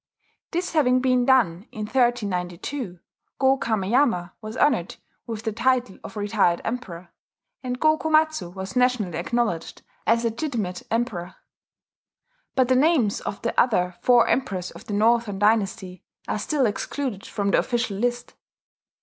[0.49, 2.97] This having been done, in 1392,
[3.37, 4.95] Go Kameyama was honoured
[5.27, 7.09] with the title of retired Emperor,
[7.61, 11.35] and Go Komatsu was nationally acknowledged as legitimate Emperor.
[12.55, 17.27] But the names of the other four Emperors of the Northern Dynasty are still excluded
[17.27, 18.33] from the official list.